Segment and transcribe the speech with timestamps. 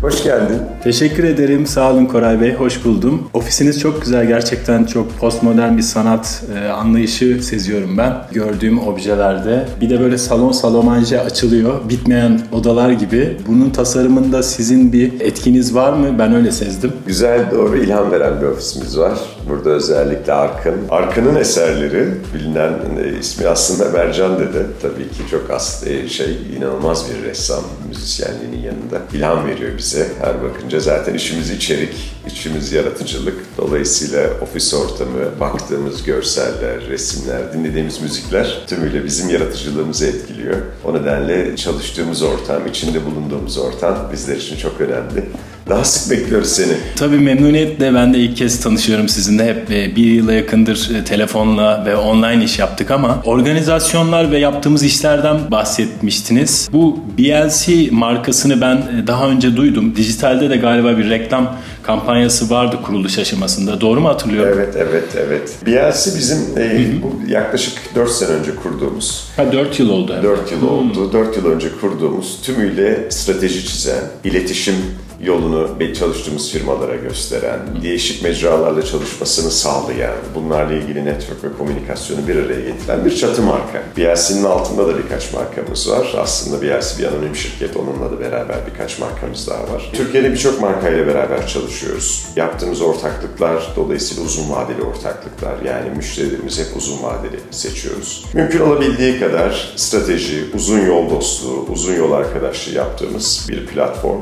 [0.00, 0.56] Hoş geldin.
[0.84, 1.66] Teşekkür ederim.
[1.66, 2.54] Sağ olun Koray Bey.
[2.54, 3.22] Hoş buldum.
[3.34, 4.26] Ofisiniz çok güzel.
[4.26, 8.16] Gerçekten çok postmodern bir sanat e, anlayışı seziyorum ben.
[8.32, 9.66] Gördüğüm objelerde.
[9.80, 11.88] Bir de böyle salon salomanje açılıyor.
[11.88, 13.36] Bitmeyen odalar gibi.
[13.46, 16.18] Bunun tasarımında sizin bir etkiniz var mı?
[16.18, 16.92] Ben öyle sezdim.
[17.06, 19.18] Güzel, doğru ilham veren bir ofisimiz var.
[19.50, 20.74] Burada özellikle Arkın.
[20.90, 22.72] Arkın'ın eserleri bilinen
[23.04, 24.66] e, ismi aslında Mercan dedi.
[24.82, 29.00] Tabii ki çok as e, şey inanılmaz bir ressam müzisyenliğinin yanında.
[29.12, 30.80] İlham veriyor bize her bakınca.
[30.80, 31.94] Zaten işimiz içerik,
[32.26, 33.36] işimiz yaratıcılık.
[33.58, 40.56] Dolayısıyla ofis ortamı, baktığımız görseller, resimler, dinlediğimiz müzikler tümüyle bizim yaratıcılığımızı etkiliyor.
[40.84, 45.24] O nedenle çalıştığımız ortam, içinde bulunduğumuz ortam bizler için çok önemli.
[45.70, 46.72] Daha sık bekliyoruz seni.
[46.96, 49.44] Tabii memnuniyetle ben de ilk kez tanışıyorum sizinle.
[49.44, 54.82] Hep e, bir yıla yakındır e, telefonla ve online iş yaptık ama organizasyonlar ve yaptığımız
[54.82, 56.68] işlerden bahsetmiştiniz.
[56.72, 59.96] Bu BLC markasını ben e, daha önce duydum.
[59.96, 63.80] Dijitalde de galiba bir reklam kampanyası vardı kuruluş aşamasında.
[63.80, 64.52] Doğru mu hatırlıyorum?
[64.56, 65.56] Evet, evet, evet.
[65.66, 69.24] BLC bizim e, bu yaklaşık 4 sene önce kurduğumuz.
[69.36, 70.16] Ha 4 yıl oldu.
[70.22, 71.12] 4 yıl oldu.
[71.12, 74.74] 4 yıl önce kurduğumuz tümüyle strateji çizen, iletişim
[75.22, 82.60] yolunu çalıştığımız firmalara gösteren, değişik mecralarla çalışmasını sağlayan, bunlarla ilgili network ve komünikasyonu bir araya
[82.60, 83.82] getiren bir çatı marka.
[83.96, 86.14] BLC'nin altında da birkaç markamız var.
[86.18, 89.90] Aslında BLC bir anonim şirket, onunla da beraber birkaç markamız daha var.
[89.92, 92.26] Türkiye'de birçok markayla beraber çalışıyoruz.
[92.36, 95.62] Yaptığımız ortaklıklar dolayısıyla uzun vadeli ortaklıklar.
[95.64, 98.24] Yani müşterilerimizi hep uzun vadeli seçiyoruz.
[98.34, 104.20] Mümkün olabildiği kadar strateji, uzun yol dostluğu, uzun yol arkadaşlığı yaptığımız bir platform.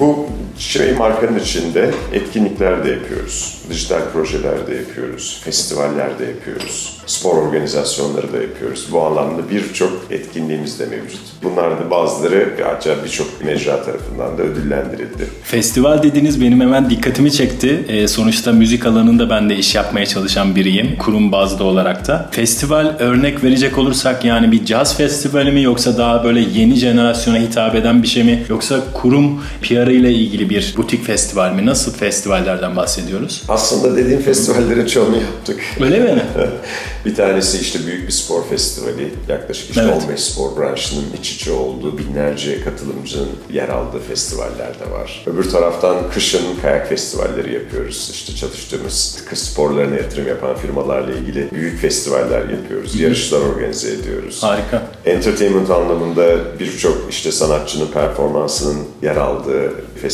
[0.00, 0.27] Bu
[0.58, 3.58] şey markanın içinde etkinlikler de yapıyoruz.
[3.70, 5.40] Dijital projeler de yapıyoruz.
[5.44, 6.98] Festivaller de yapıyoruz.
[7.06, 8.86] Spor organizasyonları da yapıyoruz.
[8.92, 11.20] Bu anlamda birçok etkinliğimiz de mevcut.
[11.42, 15.26] Bunlar da bazıları acaba birçok mecra tarafından da ödüllendirildi.
[15.42, 17.84] Festival dediğiniz benim hemen dikkatimi çekti.
[17.88, 20.96] E, sonuçta müzik alanında ben de iş yapmaya çalışan biriyim.
[20.98, 22.28] Kurum bazlı olarak da.
[22.30, 27.74] Festival örnek verecek olursak yani bir caz festivali mi yoksa daha böyle yeni jenerasyona hitap
[27.74, 28.44] eden bir şey mi?
[28.48, 31.66] Yoksa kurum PR ile ilgili bir butik festival mi?
[31.66, 33.42] Nasıl festivallerden bahsediyoruz?
[33.48, 35.60] Aslında dediğim festivallerin çoğunu yaptık.
[35.80, 36.22] Öyle mi?
[37.04, 39.14] bir tanesi işte büyük bir spor festivali.
[39.28, 40.02] Yaklaşık işte evet.
[40.02, 45.24] 15 spor branşının iç içe olduğu binlerce katılımcının yer aldığı festivaller de var.
[45.26, 48.10] Öbür taraftan kışın kayak festivalleri yapıyoruz.
[48.12, 53.00] İşte çalıştığımız kış sporlarına yatırım yapan firmalarla ilgili büyük festivaller yapıyoruz.
[53.00, 54.42] Yarışlar organize ediyoruz.
[54.42, 54.82] Harika.
[55.06, 60.07] Entertainment anlamında birçok işte sanatçının performansının yer aldığı festivaller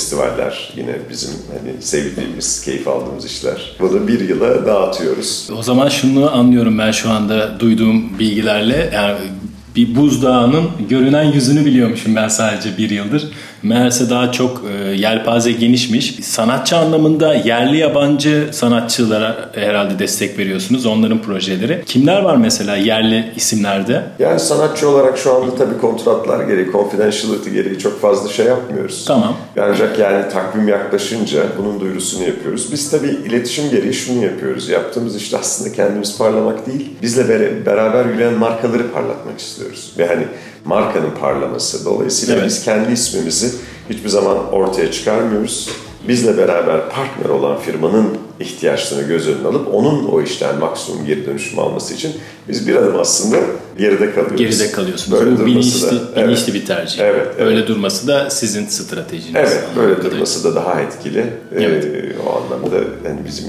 [0.76, 3.76] yine bizim hani sevdiğimiz, keyif aldığımız işler.
[3.80, 5.48] Bunu bir yıla dağıtıyoruz.
[5.58, 8.90] O zaman şunu anlıyorum ben şu anda duyduğum bilgilerle.
[8.94, 9.18] Yani
[9.76, 13.30] bir buzdağının görünen yüzünü biliyormuşum ben sadece bir yıldır.
[13.64, 16.14] Meğerse daha çok e, yelpaze genişmiş.
[16.22, 20.86] Sanatçı anlamında yerli yabancı sanatçılara herhalde destek veriyorsunuz.
[20.86, 21.82] Onların projeleri.
[21.86, 24.02] Kimler var mesela yerli isimlerde?
[24.18, 29.04] Yani sanatçı olarak şu anda tabii kontratlar gereği, confidentiality gereği çok fazla şey yapmıyoruz.
[29.06, 29.36] Tamam.
[29.60, 32.72] Ancak yani takvim yaklaşınca bunun duyurusunu yapıyoruz.
[32.72, 34.68] Biz tabii iletişim gereği şunu yapıyoruz.
[34.68, 37.28] Yaptığımız işte aslında kendimiz parlamak değil, bizle
[37.66, 39.92] beraber yürüyen markaları parlatmak istiyoruz.
[39.98, 40.24] Ve hani
[40.64, 41.84] markanın parlaması.
[41.84, 42.46] Dolayısıyla evet.
[42.46, 43.50] biz kendi ismimizi
[43.90, 45.70] hiçbir zaman ortaya çıkarmıyoruz.
[46.08, 48.08] Bizle beraber partner olan firmanın
[48.40, 52.12] ihtiyaçlarını göz önüne alıp onun o işten maksimum geri dönüşüm alması için
[52.48, 53.36] biz bir adım aslında
[53.78, 54.38] geride kalıyoruz.
[54.38, 55.20] Geride kalıyorsunuz.
[55.20, 56.54] Böyle Bu bilinçli, da, bilinçli evet.
[56.54, 57.00] bir tercih.
[57.00, 57.46] Evet, evet.
[57.46, 59.34] Öyle durması da sizin stratejiniz.
[59.34, 61.26] Evet, böyle durması da daha etkili.
[61.54, 61.84] Evet.
[61.84, 63.46] Ee, o anlamda yani bizim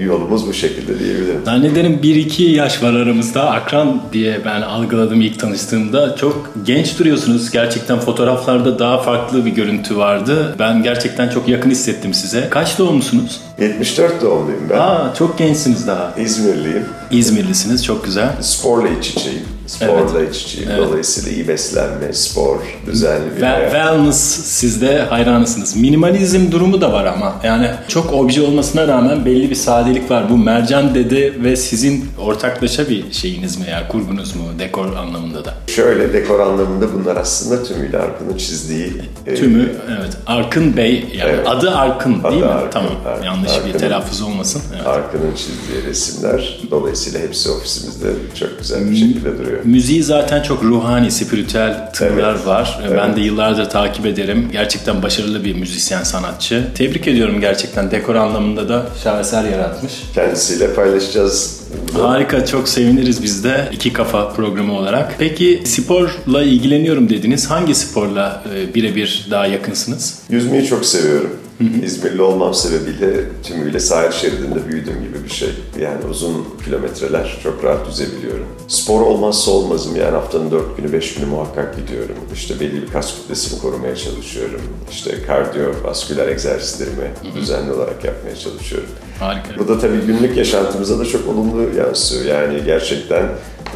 [0.00, 1.40] yolumuz bu şekilde diyebilirim.
[1.44, 3.50] Zannederim bir iki yaş var aramızda.
[3.50, 6.16] Akran diye ben algıladım ilk tanıştığımda.
[6.16, 7.50] Çok genç duruyorsunuz.
[7.50, 10.56] Gerçekten fotoğraflarda daha farklı bir görüntü vardı.
[10.58, 12.48] Ben gerçekten çok yakın hissettim size.
[12.50, 13.40] Kaç doğumlusunuz?
[13.60, 14.78] 74 doğumluyum ben.
[14.78, 16.14] Aa, çok gençsiniz daha.
[16.18, 16.84] İzmirliyim.
[17.10, 18.28] İzmirlisiniz, çok güzel.
[18.40, 19.42] Sporla iç içeyim.
[19.72, 20.34] Sporla evet.
[20.34, 20.58] iç.
[20.66, 20.78] Evet.
[20.78, 23.72] Dolayısıyla iyi beslenme, spor, düzenli bir hayat.
[23.72, 25.76] Wellness sizde hayranısınız.
[25.76, 27.34] Minimalizm durumu da var ama.
[27.44, 30.30] Yani çok obje olmasına rağmen belli bir sadelik var.
[30.30, 33.88] Bu Mercan dedi ve sizin ortaklaşa bir şeyiniz mi ya?
[33.88, 34.42] Kurgunuz mu?
[34.58, 35.54] Dekor anlamında da.
[35.66, 38.92] Şöyle dekor anlamında bunlar aslında tümüyle Arkın'ın çizdiği.
[39.26, 40.16] E, Tümü e, evet.
[40.26, 41.48] Arkın Bey yani evet.
[41.48, 42.44] adı Arkın değil adı mi?
[42.44, 42.92] Arkın, tamam.
[43.06, 44.62] Arkın, Yanlış Arkın'ın, bir telaffuz olmasın.
[44.76, 44.86] Evet.
[44.86, 46.60] Arkın'ın çizdiği resimler.
[46.70, 48.08] Dolayısıyla hepsi ofisimizde
[48.40, 49.61] çok güzel bir şekilde duruyor.
[49.64, 52.46] Müziği zaten çok ruhani, spiritüel tınılar evet.
[52.46, 52.78] var.
[52.86, 52.98] Evet.
[52.98, 54.48] Ben de yıllardır takip ederim.
[54.52, 56.64] Gerçekten başarılı bir müzisyen, sanatçı.
[56.74, 57.90] Tebrik ediyorum gerçekten.
[57.90, 59.92] Dekor anlamında da şaheser yaratmış.
[60.14, 61.62] Kendisiyle paylaşacağız
[61.92, 65.14] Harika, çok seviniriz biz de iki kafa programı olarak.
[65.18, 67.50] Peki sporla ilgileniyorum dediniz.
[67.50, 70.18] Hangi sporla e, birebir daha yakınsınız?
[70.30, 71.30] Yüzmeyi çok seviyorum.
[71.60, 75.48] İzmirli olmam sebebiyle tümüyle sahil şeridinde büyüdüğüm gibi bir şey.
[75.80, 78.46] Yani uzun kilometreler çok rahat yüzebiliyorum.
[78.68, 82.16] Spor olmazsa olmazım yani haftanın dört günü, beş günü muhakkak gidiyorum.
[82.34, 84.60] İşte belli bir kas kütlesini korumaya çalışıyorum.
[84.90, 88.88] İşte kardiyovasküler egzersizlerimi düzenli olarak yapmaya çalışıyorum.
[89.18, 89.58] Harika.
[89.58, 92.24] Bu da tabii günlük yaşantımıza da çok olumlu yansıyor.
[92.24, 93.28] Yani gerçekten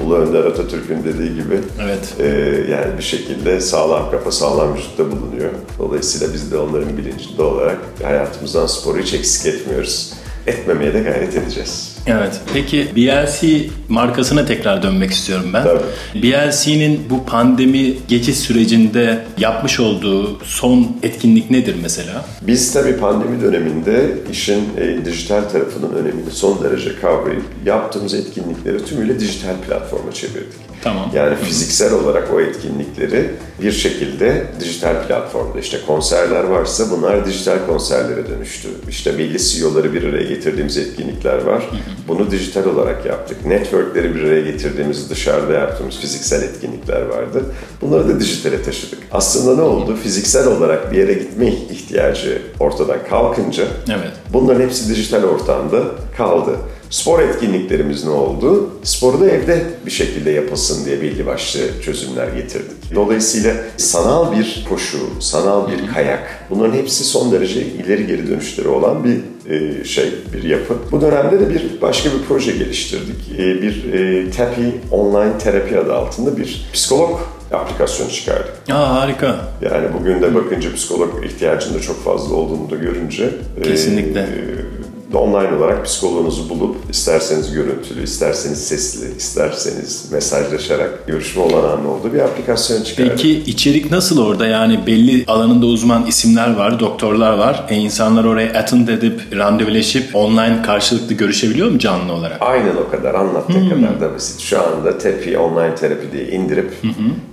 [0.05, 2.15] Ulu Önder Atatürk'ün dediği gibi Evet.
[2.21, 2.27] e,
[2.71, 5.51] yani bir şekilde sağlam kafa sağlam vücutta bulunuyor.
[5.79, 10.13] Dolayısıyla biz de onların bilincinde olarak hayatımızdan sporu hiç eksik etmiyoruz.
[10.47, 11.96] Etmemeye de gayret edeceğiz.
[12.07, 12.41] Evet.
[12.55, 15.63] Peki BLC markasına tekrar dönmek istiyorum ben.
[15.65, 15.83] Tabii.
[16.23, 22.25] BLC'nin bu pandemi geçiş sürecinde yapmış olduğu son etkinlik nedir mesela?
[22.43, 29.21] Biz tabii pandemi döneminde işin e, dijital tarafının önemini son derece kavrayıp yaptığımız etkinlikleri tümüyle
[29.21, 30.67] dijital platforma çevirdik.
[30.87, 31.11] Tamam.
[31.15, 33.31] Yani fiziksel olarak o etkinlikleri
[33.63, 38.69] bir şekilde dijital platformda işte konserler varsa bunlar dijital konserlere dönüştü.
[38.89, 41.71] İşte belli CEO'ları bir araya getirdiğimiz etkinlikler var.
[42.09, 43.47] Bunu dijital olarak yaptık.
[43.47, 47.45] Networkleri bir araya getirdiğimiz dışarıda yaptığımız fiziksel etkinlikler vardı.
[47.81, 48.99] Bunları da dijitale taşıdık.
[49.13, 49.97] Aslında ne oldu?
[50.03, 54.13] Fiziksel olarak bir yere gitme ihtiyacı ortadan kalkınca Evet.
[54.33, 55.83] Bunların hepsi dijital ortamda
[56.17, 56.57] kaldı.
[56.91, 58.71] Spor etkinliklerimiz ne oldu?
[58.83, 62.95] Sporu da evde bir şekilde yapılsın diye belli başlı çözümler getirdik.
[62.95, 69.05] Dolayısıyla sanal bir koşu, sanal bir kayak bunların hepsi son derece ileri geri dönüşleri olan
[69.05, 69.17] bir
[69.51, 70.75] e, şey, bir yapı.
[70.93, 73.17] Bu dönemde de bir başka bir proje geliştirdik.
[73.39, 77.21] E, Bir e, Tapi Online Terapi adı altında bir psikolog
[77.53, 78.53] aplikasyonu çıkardık.
[78.73, 79.41] Aa harika.
[79.63, 83.31] Yani bugün de bakınca psikolog ihtiyacının da çok fazla olduğunu da görünce
[83.65, 84.21] Kesinlikle.
[84.21, 84.76] e,
[85.15, 92.83] online olarak psikoloğunuzu bulup isterseniz görüntülü, isterseniz sesli, isterseniz mesajlaşarak görüşme olanağının olduğu bir aplikasyon
[92.83, 93.13] çıkardık.
[93.13, 94.47] Peki içerik nasıl orada?
[94.47, 97.65] Yani belli alanında uzman isimler var, doktorlar var.
[97.69, 102.37] E, insanlar oraya attend edip, randevuleşip online karşılıklı görüşebiliyor mu canlı olarak?
[102.41, 104.41] Aynen o kadar anlattığın kadar da basit.
[104.41, 106.73] Şu anda Tepi online terapi diye indirip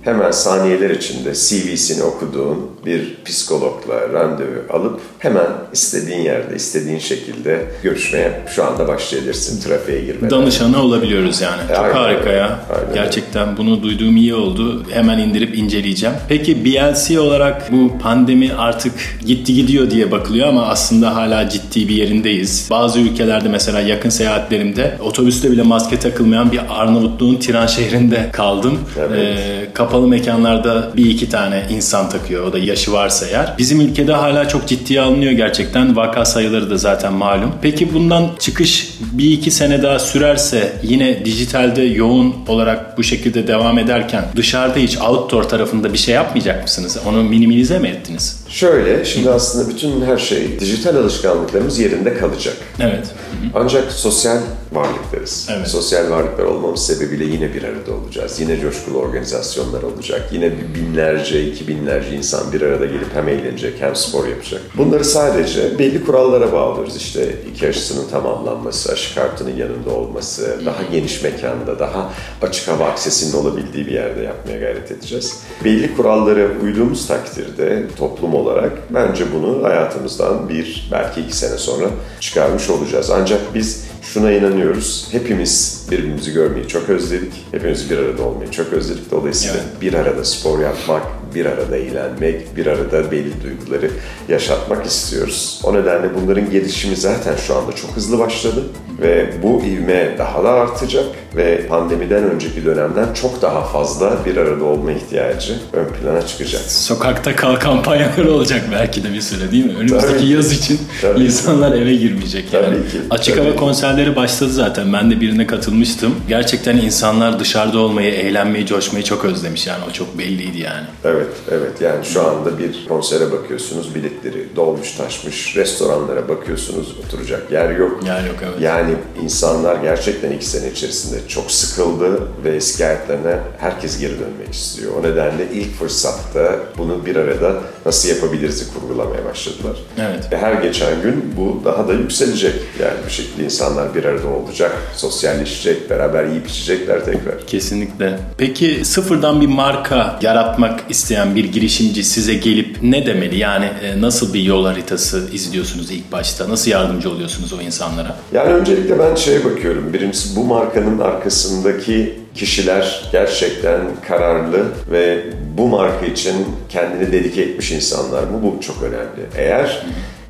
[0.02, 8.40] hemen saniyeler içinde CV'sini okuduğun bir psikologla randevu alıp hemen istediğin yerde, istediğin şekilde görüşmeye
[8.54, 10.30] şu anda başlayabilirsin trafiğe girmeden.
[10.30, 11.62] Danışanı olabiliyoruz yani.
[11.68, 12.58] Çok Aynen harika ya.
[12.70, 14.84] Aynen Gerçekten bunu duyduğum iyi oldu.
[14.90, 16.16] Hemen indirip inceleyeceğim.
[16.28, 18.92] Peki BLC olarak bu pandemi artık
[19.26, 22.68] gitti gidiyor diye bakılıyor ama aslında hala ciddi bir yerindeyiz.
[22.70, 28.78] Bazı ülkelerde mesela yakın seyahatlerimde otobüste bile maske takılmayan bir Arnavutluğun Tiran şehrinde kaldım.
[28.98, 29.18] Evet.
[29.18, 32.46] Ee, kapalı mekanlarda bir iki tane insan takıyor.
[32.46, 33.54] O da yaşı varsa eğer.
[33.58, 35.96] Bizim ülkede hala çok ciddiye alınıyor gerçekten.
[35.96, 37.53] Vaka sayıları da zaten malum.
[37.62, 43.78] Peki bundan çıkış bir iki sene daha sürerse yine dijitalde yoğun olarak bu şekilde devam
[43.78, 46.98] ederken dışarıda hiç outdoor tarafında bir şey yapmayacak mısınız?
[47.06, 48.44] Onu minimize mi ettiniz?
[48.48, 52.56] Şöyle, şimdi aslında bütün her şey, dijital alışkanlıklarımız yerinde kalacak.
[52.80, 53.06] Evet.
[53.54, 54.38] Ancak sosyal
[54.72, 55.48] varlıklarız.
[55.56, 55.68] Evet.
[55.68, 58.40] Sosyal varlıklar olmamız sebebiyle yine bir arada olacağız.
[58.40, 60.28] Yine coşkulu organizasyonlar olacak.
[60.32, 64.60] Yine binlerce, iki binlerce insan bir arada gelip hem eğlenecek hem spor yapacak.
[64.76, 66.96] Bunları sadece belli kurallara bağlıyoruz.
[66.96, 72.12] İşte iki aşısının tamamlanması, aşı kartının yanında olması, daha geniş mekanda, daha
[72.42, 75.40] açık hava aksesinin olabildiği bir yerde yapmaya gayret edeceğiz.
[75.64, 81.86] Belli kurallara uyduğumuz takdirde toplum olarak bence bunu hayatımızdan bir, belki iki sene sonra
[82.20, 83.10] çıkarmış olacağız.
[83.10, 85.08] Ancak biz şuna inanıyoruz.
[85.12, 87.32] Hepimiz birbirimizi görmeyi çok özledik.
[87.50, 89.10] Hepimiz bir arada olmayı çok özledik.
[89.10, 89.80] Dolayısıyla Evet.
[89.82, 91.02] bir arada spor yapmak,
[91.34, 93.90] bir arada eğlenmek, bir arada belli duyguları
[94.28, 95.60] yaşatmak istiyoruz.
[95.64, 98.64] O nedenle bunların gelişimi zaten şu anda çok hızlı başladı
[99.02, 101.04] ve bu ivme daha da artacak
[101.36, 106.62] ve pandemiden önceki dönemden çok daha fazla bir arada olma ihtiyacı ön plana çıkacak.
[106.62, 109.72] Sokakta kal kampanyaları olacak belki de bir süre değil mi?
[109.76, 110.26] Önümüzdeki Tabii ki.
[110.26, 111.24] yaz için Tabii ki.
[111.24, 112.64] insanlar eve girmeyecek yani.
[112.64, 112.98] Tabii ki.
[113.10, 113.60] Açık Tabii hava ki.
[113.60, 114.92] konserleri başladı zaten.
[114.92, 116.14] Ben de birine katılmıştım.
[116.28, 119.80] Gerçekten insanlar dışarıda olmayı, eğlenmeyi, coşmayı çok özlemiş yani.
[119.90, 120.86] O çok belliydi yani.
[121.04, 121.80] Evet, evet.
[121.80, 125.56] Yani şu anda bir konsere bakıyorsunuz, biletleri dolmuş taşmış.
[125.56, 128.00] Restoranlara bakıyorsunuz, oturacak yer yok.
[128.06, 128.60] Yer yok, evet.
[128.60, 134.92] Yani insanlar gerçekten iki sene içerisinde çok sıkıldı ve eski hayatlarına herkes geri dönmek istiyor.
[135.00, 137.54] O nedenle ilk fırsatta bunu bir arada
[137.86, 139.76] nasıl yapabiliriz kurgulamaya başladılar.
[139.98, 140.32] Evet.
[140.32, 142.54] Ve her geçen gün bu daha da yükselecek.
[142.82, 147.46] Yani bir şekilde insanlar bir arada olacak, sosyalleşecek, beraber yiyip içecekler tekrar.
[147.46, 148.18] Kesinlikle.
[148.38, 153.38] Peki sıfırdan bir marka yaratmak isteyen bir girişimci size gelip ne demeli?
[153.38, 156.48] Yani e, nasıl bir yol haritası izliyorsunuz ilk başta?
[156.48, 158.16] Nasıl yardımcı oluyorsunuz o insanlara?
[158.32, 159.92] Yani önce öncelikle ben şeye bakıyorum.
[159.92, 165.24] Birincisi bu markanın arkasındaki kişiler gerçekten kararlı ve
[165.58, 166.34] bu marka için
[166.68, 168.42] kendini dedike etmiş insanlar mı?
[168.42, 169.28] Bu çok önemli.
[169.36, 169.86] Eğer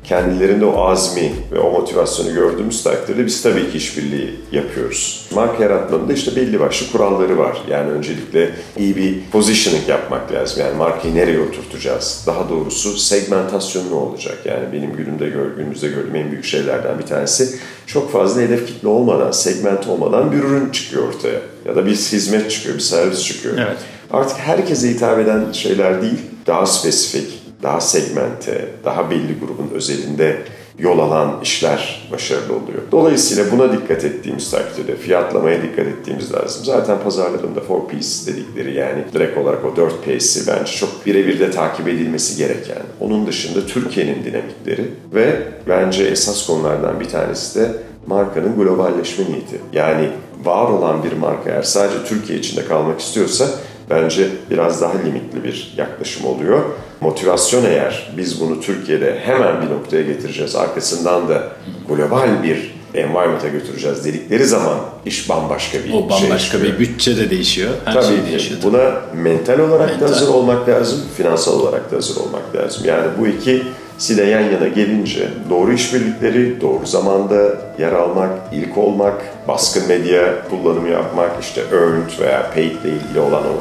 [0.07, 5.27] kendilerinde o azmi ve o motivasyonu gördüğümüz takdirde biz tabii ki işbirliği yapıyoruz.
[5.35, 7.57] Marka yaratmanın da işte belli başlı kuralları var.
[7.69, 10.59] Yani öncelikle iyi bir positioning yapmak lazım.
[10.59, 12.23] Yani markayı nereye oturtacağız?
[12.27, 14.37] Daha doğrusu segmentasyon ne olacak?
[14.45, 19.31] Yani benim günümde günümüzde gördüğüm en büyük şeylerden bir tanesi çok fazla hedef kitle olmadan,
[19.31, 21.39] segment olmadan bir ürün çıkıyor ortaya.
[21.65, 23.57] Ya da bir hizmet çıkıyor, bir servis çıkıyor.
[23.57, 23.77] Evet.
[24.11, 30.37] Artık herkese hitap eden şeyler değil, daha spesifik, daha segmente, daha belli grubun özelinde
[30.79, 32.81] yol alan işler başarılı oluyor.
[32.91, 36.65] Dolayısıyla buna dikkat ettiğimiz takdirde, fiyatlamaya dikkat ettiğimiz lazım.
[36.65, 41.51] Zaten pazarlarında 4 piece dedikleri yani direkt olarak o 4 P'si bence çok birebir de
[41.51, 42.81] takip edilmesi gereken.
[42.99, 47.71] Onun dışında Türkiye'nin dinamikleri ve bence esas konulardan bir tanesi de
[48.07, 49.59] markanın globalleşme niyeti.
[49.73, 50.09] Yani
[50.43, 53.45] var olan bir marka eğer sadece Türkiye içinde kalmak istiyorsa
[53.89, 56.63] bence biraz daha limitli bir yaklaşım oluyor.
[57.01, 61.43] Motivasyon eğer biz bunu Türkiye'de hemen bir noktaya getireceğiz, arkasından da
[61.89, 67.29] global bir environment'a götüreceğiz dedikleri zaman iş bambaşka bir O bambaşka şey bir bütçe de
[67.29, 67.69] değişiyor.
[67.85, 68.59] Her Tabii şey değişiyor.
[68.63, 70.07] Buna mental olarak Mental.
[70.07, 72.83] da hazır olmak lazım, finansal olarak da hazır olmak lazım.
[72.85, 79.47] Yani bu ikisi de yan yana gelince doğru işbirlikleri, doğru zamanda yer almak, ilk olmak,
[79.47, 83.55] baskın medya kullanımı yapmak, işte earned veya paid ile ilgili olan o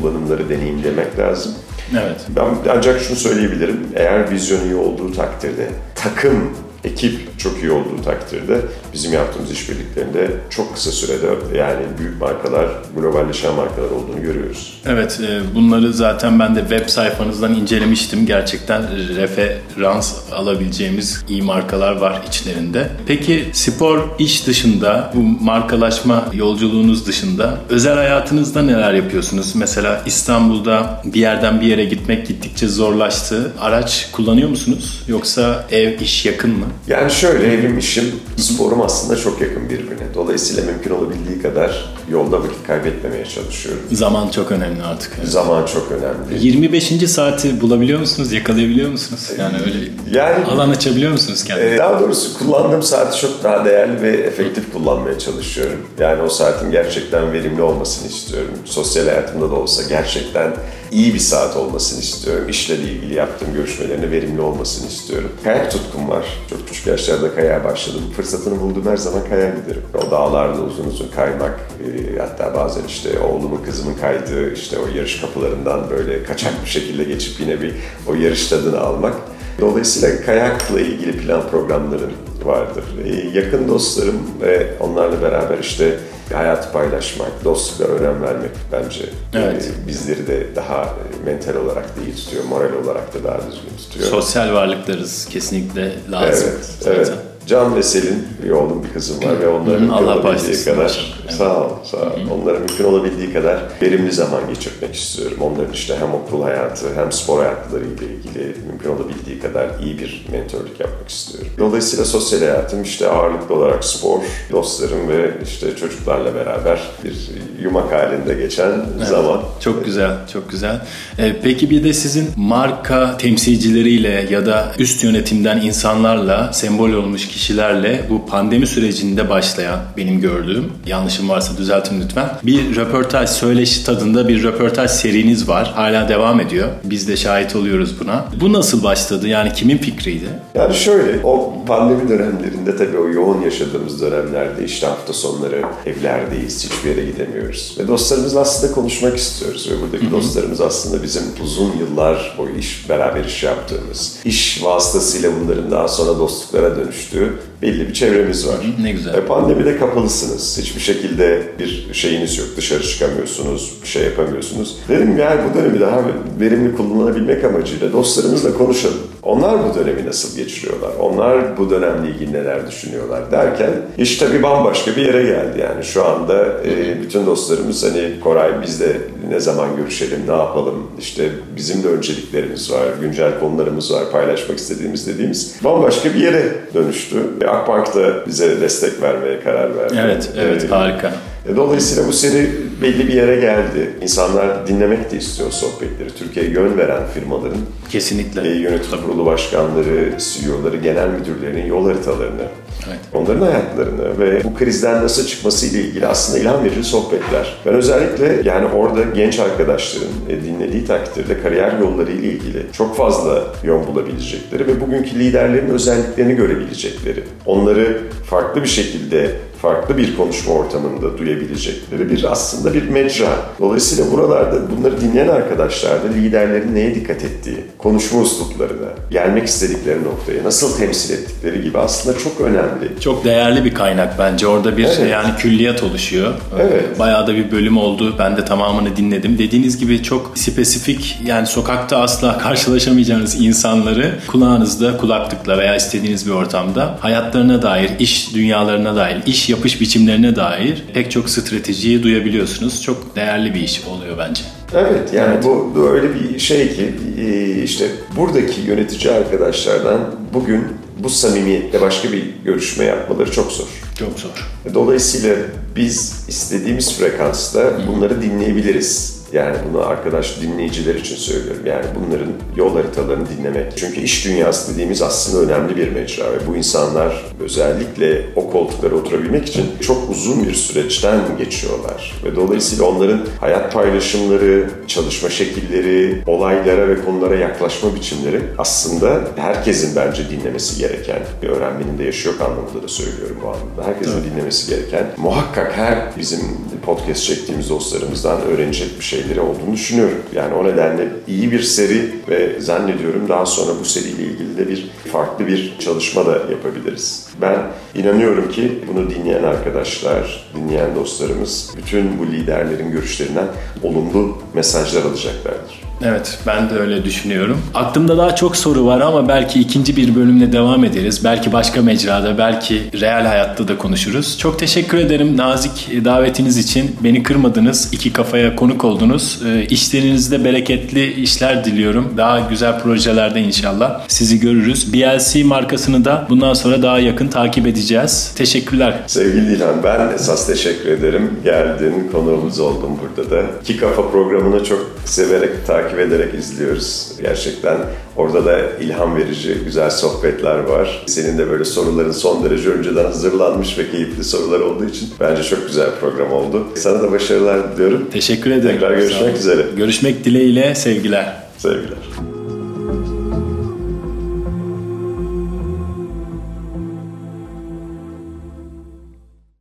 [0.00, 1.54] kullanımları deneyimlemek lazım.
[1.92, 2.20] Evet.
[2.36, 2.44] Ben
[2.76, 3.86] ancak şunu söyleyebilirim.
[3.96, 8.60] Eğer vizyon iyi olduğu takdirde, takım, ekip çok iyi olduğu takdirde
[8.94, 11.26] bizim yaptığımız işbirliklerinde çok kısa sürede
[11.58, 12.66] yani büyük markalar,
[12.96, 14.80] globalleşen markalar olduğunu görüyoruz.
[14.86, 18.26] Evet, e, bunları zaten ben de web sayfanızdan incelemiştim.
[18.26, 18.82] Gerçekten
[19.16, 22.88] referans alabileceğimiz iyi markalar var içlerinde.
[23.06, 29.54] Peki spor iş dışında, bu markalaşma yolculuğunuz dışında özel hayatınızda neler yapıyorsunuz?
[29.54, 33.52] Mesela İstanbul'da bir yerden bir yere gitmek gittikçe zorlaştı.
[33.60, 35.02] Araç kullanıyor musunuz?
[35.08, 36.66] Yoksa ev, iş yakın mı?
[36.88, 38.04] Yani şöyle evim, işim,
[38.36, 40.14] sporum aslında çok yakın birbirine.
[40.14, 43.82] Dolayısıyla mümkün olabildiği kadar yolda vakit kaybetmemeye çalışıyorum.
[43.92, 45.12] Zaman çok önemli artık.
[45.18, 45.28] Evet.
[45.28, 46.46] Zaman çok önemli.
[46.46, 47.10] 25.
[47.10, 48.32] saati bulabiliyor musunuz?
[48.32, 49.30] Yakalayabiliyor musunuz?
[49.38, 49.76] Yani öyle
[50.18, 51.74] Yani alan açabiliyor musunuz kendinize?
[51.74, 55.78] Ee, Daha doğrusu kullandığım saati çok daha değerli ve efektif kullanmaya çalışıyorum.
[55.98, 58.50] Yani o saatin gerçekten verimli olmasını istiyorum.
[58.64, 60.52] Sosyal hayatımda da olsa gerçekten
[60.92, 62.48] iyi bir saat olmasını istiyorum.
[62.48, 65.30] İşle ilgili yaptığım görüşmelerin verimli olmasını istiyorum.
[65.44, 66.26] Kayak tutkum var.
[66.50, 68.02] Çok küçük yaşlarda kayağa başladım.
[68.16, 69.82] Fırsatını bulduğum her zaman kayağa giderim.
[69.94, 75.20] O dağlarda uzun uzun kaymak, e, hatta bazen işte oğlumun kızımın kaydığı işte o yarış
[75.20, 77.74] kapılarından böyle kaçak bir şekilde geçip yine bir
[78.06, 79.14] o yarış tadını almak.
[79.60, 82.12] Dolayısıyla kayakla ilgili plan programlarım
[82.44, 82.84] vardır.
[83.04, 85.98] Ee, yakın dostlarım ve onlarla beraber işte
[86.34, 89.04] hayatı paylaşmak, dostluklara önem vermek bence
[89.34, 89.70] Evet.
[89.84, 93.76] e, bizleri de daha e, mental olarak da iyi tutuyor, moral olarak da daha düzgün
[93.78, 94.08] tutuyor.
[94.10, 96.48] Sosyal varlıklarız kesinlikle lazım.
[96.52, 96.96] Evet, zaten.
[96.96, 97.12] evet.
[97.46, 101.38] Can ve Selin bir oğlum bir kızım var ve mümkün Allah kadar Evet.
[101.38, 102.40] sağ ol, sağ ol.
[102.42, 105.38] Onlara mümkün olabildiği kadar verimli zaman geçirmek istiyorum.
[105.40, 110.26] Onların işte hem okul hayatı hem spor hayatları ile ilgili mümkün olabildiği kadar iyi bir
[110.32, 111.48] mentorluk yapmak istiyorum.
[111.58, 114.18] Dolayısıyla sosyal hayatım işte ağırlıklı olarak spor,
[114.52, 117.30] dostlarım ve işte çocuklarla beraber bir
[117.62, 118.72] yumak halinde geçen
[119.04, 119.40] zaman.
[119.60, 120.80] Çok güzel, çok güzel.
[121.18, 128.04] Ee, peki bir de sizin marka temsilcileriyle ya da üst yönetimden insanlarla, sembol olmuş kişilerle
[128.10, 130.72] bu pandemi sürecinde başlayan benim gördüğüm,
[131.16, 132.30] yanlışım varsa düzeltin lütfen.
[132.42, 135.72] Bir röportaj, söyleşi tadında bir röportaj seriniz var.
[135.74, 136.68] Hala devam ediyor.
[136.84, 138.24] Biz de şahit oluyoruz buna.
[138.40, 139.28] Bu nasıl başladı?
[139.28, 140.26] Yani kimin fikriydi?
[140.54, 146.90] Yani şöyle, o pandemi dönemlerinde tabii o yoğun yaşadığımız dönemlerde işte hafta sonları evlerdeyiz, hiçbir
[146.90, 147.76] yere gidemiyoruz.
[147.78, 149.70] Ve dostlarımızla aslında konuşmak istiyoruz.
[149.70, 155.70] Ve buradaki dostlarımız aslında bizim uzun yıllar o iş, beraber iş yaptığımız, iş vasıtasıyla bunların
[155.70, 157.32] daha sonra dostluklara dönüştüğü
[157.62, 158.56] belli bir çevremiz var.
[158.82, 159.14] Ne güzel.
[159.14, 160.58] E, pandemide kapalısınız.
[160.60, 162.46] Hiçbir şekilde bir şeyiniz yok.
[162.56, 164.78] Dışarı çıkamıyorsunuz, bir şey yapamıyorsunuz.
[164.88, 166.02] Dedim yani bu dönemi daha
[166.40, 168.98] verimli kullanabilmek amacıyla dostlarımızla konuşalım.
[169.22, 170.90] Onlar bu dönemi nasıl geçiriyorlar?
[171.00, 175.84] Onlar bu dönemle ilgili neler düşünüyorlar derken iş tabii bambaşka bir yere geldi yani.
[175.84, 178.96] Şu anda e, bütün dostlarımız hani Koray biz de
[179.30, 180.86] ne zaman görüşelim, ne yapalım?
[180.98, 187.16] İşte bizim de önceliklerimiz var, güncel konularımız var, paylaşmak istediğimiz dediğimiz bambaşka bir yere dönüştü.
[187.46, 189.94] E, Akbank da bize destek vermeye karar verdi.
[190.04, 191.12] Evet, evet E, harika.
[191.52, 192.50] e, Dolayısıyla bu seri
[192.82, 193.90] belli bir yere geldi.
[194.02, 196.10] İnsanlar dinlemek de istiyor sohbetleri.
[196.18, 197.58] Türkiye'ye yön veren firmaların
[197.90, 198.40] Kesinlikle.
[198.50, 202.42] e, yönetim kurulu başkanları, CEO'ları, genel müdürlerinin yol haritalarını,
[202.88, 202.98] Evet.
[203.14, 207.56] onların hayatlarını ve bu krizden nasıl çıkması ile ilgili aslında ilham verici sohbetler.
[207.66, 213.42] Ben özellikle yani orada genç arkadaşların e, dinlediği takdirde kariyer yolları ile ilgili çok fazla
[213.64, 217.98] yön bulabilecekleri ve bugünkü liderlerin özelliklerini görebilecekleri, onları
[218.30, 219.30] farklı bir şekilde
[219.66, 223.28] farklı bir konuşma ortamında duyabilecekleri bir aslında bir mecra.
[223.60, 230.44] Dolayısıyla buralarda bunları dinleyen arkadaşlar da liderlerin neye dikkat ettiği, konuşma üsluplarına, gelmek istedikleri noktaya
[230.44, 233.00] nasıl temsil ettikleri gibi aslında çok önemli.
[233.00, 234.46] Çok değerli bir kaynak bence.
[234.46, 235.10] Orada bir Evet.
[235.10, 236.34] yani külliyat oluşuyor.
[236.60, 236.98] Evet.
[236.98, 238.14] Bayağı da bir bölüm oldu.
[238.18, 239.38] Ben de tamamını dinledim.
[239.38, 246.98] Dediğiniz gibi çok spesifik yani sokakta asla karşılaşamayacağınız insanları kulağınızda kulaklıkla veya istediğiniz bir ortamda
[247.00, 252.82] hayatlarına dair, iş dünyalarına dair, iş yapış biçimlerine dair pek çok stratejiyi duyabiliyorsunuz.
[252.82, 254.42] Çok değerli bir iş oluyor bence.
[254.74, 260.00] Evet yani bu bu öyle bir şey ki e, işte buradaki yönetici arkadaşlardan
[260.34, 260.64] bugün
[260.98, 263.66] bu samimiyetle başka bir görüşme yapmaları çok zor.
[263.98, 264.30] Çok zor.
[264.74, 265.36] Dolayısıyla
[265.76, 269.15] biz istediğimiz frekansta bunları dinleyebiliriz.
[269.36, 271.62] Yani bunu arkadaş dinleyiciler için söylüyorum.
[271.66, 273.72] Yani bunların yol haritalarını dinlemek.
[273.76, 279.48] Çünkü iş dünyası dediğimiz aslında önemli bir mecra ve bu insanlar özellikle o koltuklara oturabilmek
[279.48, 282.12] için çok uzun bir süreçten geçiyorlar.
[282.24, 290.22] Ve dolayısıyla onların hayat paylaşımları, çalışma şekilleri, olaylara ve konulara yaklaşma biçimleri aslında herkesin bence
[290.30, 293.84] dinlemesi gereken bir öğrenmenin de yaşı yok anlamında da söylüyorum bu anlamda.
[293.84, 296.40] Herkesin dinlemesi gereken muhakkak her bizim
[296.86, 300.18] podcast çektiğimiz dostlarımızdan öğrenecek bir şeyleri olduğunu düşünüyorum.
[300.34, 304.90] Yani o nedenle iyi bir seri ve zannediyorum daha sonra bu seriyle ilgili de bir
[305.12, 307.28] farklı bir çalışma da yapabiliriz.
[307.40, 307.58] Ben
[307.94, 313.46] inanıyorum ki bunu dinleyen arkadaşlar, dinleyen dostlarımız bütün bu liderlerin görüşlerinden
[313.82, 315.85] olumlu mesajlar alacaklardır.
[316.04, 317.58] Evet ben de öyle düşünüyorum.
[317.74, 321.24] Aklımda daha çok soru var ama belki ikinci bir bölümle devam ederiz.
[321.24, 324.38] Belki başka mecrada, belki real hayatta da konuşuruz.
[324.38, 326.96] Çok teşekkür ederim nazik davetiniz için.
[327.04, 329.40] Beni kırmadınız, iki kafaya konuk oldunuz.
[329.46, 332.14] Ee, İşlerinizde bereketli işler diliyorum.
[332.16, 334.92] Daha güzel projelerde inşallah sizi görürüz.
[334.92, 338.32] BLC markasını da bundan sonra daha yakın takip edeceğiz.
[338.36, 338.94] Teşekkürler.
[339.06, 341.30] Sevgili İlhan ben esas teşekkür ederim.
[341.44, 343.42] Geldin, konuğumuz oldun burada da.
[343.62, 347.12] İki Kafa programını çok severek, takip ederek izliyoruz.
[347.22, 347.76] Gerçekten
[348.16, 351.04] orada da ilham verici güzel sohbetler var.
[351.06, 355.66] Senin de böyle soruların son derece önceden hazırlanmış ve keyifli sorular olduğu için bence çok
[355.66, 356.66] güzel bir program oldu.
[356.74, 358.10] Sana da başarılar diliyorum.
[358.12, 358.80] Teşekkür ederim.
[358.80, 359.66] Tekrar görüşmek üzere.
[359.76, 361.36] Görüşmek dileğiyle sevgiler.
[361.58, 362.35] Sevgiler.